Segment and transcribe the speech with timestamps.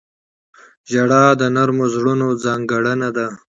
[0.91, 3.27] •ژړا د نرمو زړونو ځانګړنه ده.